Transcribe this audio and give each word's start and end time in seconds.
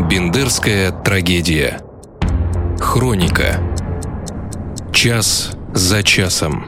Бендерская 0.00 0.90
трагедия. 0.90 1.80
Хроника. 2.80 3.60
Час 4.92 5.52
за 5.72 6.02
часом. 6.02 6.64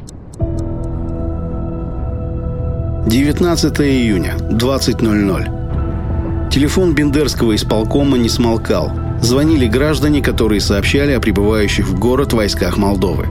19 3.06 3.80
июня, 3.80 4.36
20.00. 4.38 6.50
Телефон 6.50 6.94
Бендерского 6.94 7.56
исполкома 7.56 8.16
не 8.16 8.28
смолкал. 8.28 8.92
Звонили 9.20 9.66
граждане, 9.66 10.22
которые 10.22 10.60
сообщали 10.60 11.10
о 11.10 11.18
прибывающих 11.18 11.88
в 11.88 11.98
город 11.98 12.32
войсках 12.32 12.76
Молдовы. 12.76 13.26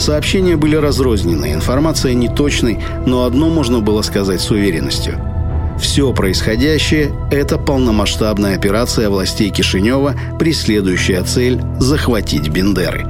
Сообщения 0.00 0.56
были 0.56 0.74
разрознены, 0.74 1.54
информация 1.54 2.14
неточной, 2.14 2.80
но 3.06 3.24
одно 3.24 3.48
можно 3.48 3.78
было 3.78 4.02
сказать 4.02 4.40
с 4.40 4.50
уверенностью– 4.50 5.20
все 5.78 6.12
происходящее– 6.12 7.10
это 7.30 7.58
полномасштабная 7.58 8.56
операция 8.56 9.10
властей 9.10 9.50
Кишинева, 9.50 10.14
преследующая 10.38 11.22
цель– 11.22 11.60
захватить 11.78 12.48
Бендеры. 12.48 13.06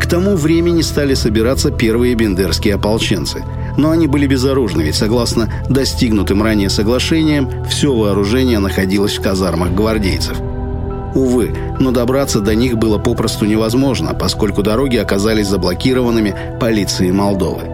К 0.00 0.06
тому 0.06 0.36
времени 0.36 0.82
стали 0.82 1.14
собираться 1.14 1.70
первые 1.70 2.14
бендерские 2.14 2.74
ополченцы. 2.74 3.44
Но 3.76 3.90
они 3.90 4.06
были 4.06 4.26
безоружны, 4.26 4.82
ведь 4.82 4.96
согласно 4.96 5.52
достигнутым 5.68 6.42
ранее 6.42 6.68
соглашениям, 6.68 7.64
все 7.68 7.92
вооружение 7.92 8.58
находилось 8.58 9.16
в 9.16 9.22
казармах 9.22 9.72
гвардейцев. 9.72 10.36
Увы, 11.14 11.54
но 11.80 11.90
добраться 11.90 12.40
до 12.40 12.54
них 12.54 12.76
было 12.76 12.98
попросту 12.98 13.46
невозможно, 13.46 14.14
поскольку 14.14 14.62
дороги 14.62 14.96
оказались 14.96 15.48
заблокированными 15.48 16.58
полицией 16.60 17.12
Молдовы. 17.12 17.73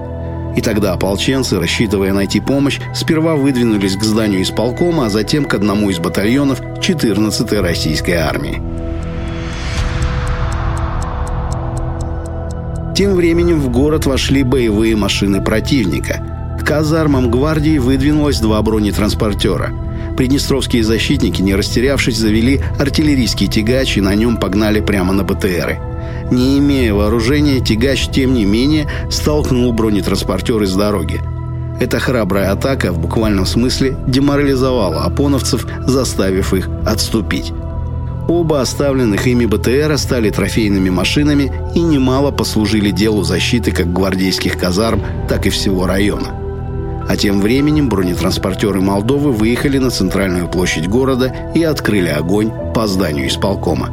И 0.57 0.61
тогда 0.61 0.93
ополченцы, 0.93 1.59
рассчитывая 1.59 2.13
найти 2.13 2.41
помощь, 2.41 2.81
сперва 2.95 3.37
выдвинулись 3.37 3.97
к 3.97 4.03
зданию 4.03 4.43
исполкома, 4.43 5.07
а 5.07 5.11
затем 5.11 5.45
к 5.45 5.55
одному 5.55 5.91
из 5.91 5.99
батальонов 5.99 6.61
14-й 6.61 7.61
российской 7.61 8.13
армии. 8.13 8.61
Тем 12.95 13.15
временем 13.15 13.61
в 13.61 13.71
город 13.71 14.07
вошли 14.07 14.43
боевые 14.43 14.97
машины 14.97 15.43
противника. 15.43 16.23
К 16.61 16.67
казармам 16.67 17.31
гвардии 17.31 17.79
выдвинулось 17.79 18.41
два 18.41 18.61
бронетранспортера. 18.61 19.73
Приднестровские 20.17 20.85
защитники, 20.85 21.41
не 21.41 21.55
растерявшись, 21.55 22.19
завели 22.19 22.61
артиллерийский 22.79 23.47
тягач 23.47 23.97
и 23.97 24.03
на 24.03 24.15
нем 24.15 24.37
погнали 24.37 24.81
прямо 24.81 25.15
на 25.15 25.25
БТРы– 25.25 25.79
не 26.31 26.59
имея 26.59 26.95
вооружения, 26.95 27.61
тягач, 27.61 28.09
тем 28.09 28.35
не 28.35 28.45
менее, 28.45 28.89
столкнул 29.11 29.73
бронетранспортер 29.73 30.63
из 30.63 30.75
дороги. 30.75 31.21
Эта 31.81 31.99
храбрая 31.99 32.53
атака 32.53 32.93
в 32.93 32.99
буквальном 32.99 33.47
смысле 33.47 33.97
деморализовала 34.07 35.05
апоновцев, 35.05 35.67
заставив 35.87 36.53
их 36.53 36.69
отступить. 36.87 37.53
Оба 38.29 38.61
оставленных 38.61 39.27
ими 39.27 39.47
БТРа 39.47 39.97
стали 39.97 40.31
трофейными 40.31 40.91
машинами 40.91 41.51
и 41.75 41.81
немало 41.81 42.31
послужили 42.31 42.91
делу 42.91 43.25
защиты 43.25 43.73
как 43.73 43.93
гвардейских 43.93 44.59
казарм, 44.59 45.03
так 45.29 45.47
и 45.47 45.51
всего 45.51 45.87
района. 45.87 46.37
А 47.09 47.17
тем 47.17 47.41
временем 47.41 47.89
бронетранспортеры 47.89 48.81
Молдовы 48.81 49.33
выехали 49.33 49.79
на 49.79 49.91
центральную 49.91 50.49
площадь 50.49 50.87
города 50.87 51.35
и 51.55 51.63
открыли 51.65 52.09
огонь 52.09 52.53
по 52.73 52.87
зданию 52.87 53.27
исполкома. 53.27 53.91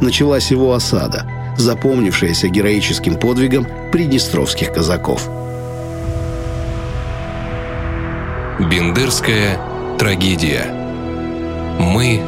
Началась 0.00 0.50
его 0.50 0.72
осада– 0.72 1.26
запомнившаяся 1.56 2.48
героическим 2.48 3.16
подвигом 3.16 3.66
приднестровских 3.92 4.72
казаков. 4.72 5.28
Бендерская 8.58 9.58
трагедия. 9.98 10.66
Мы 11.78 12.22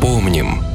помним. 0.00 0.69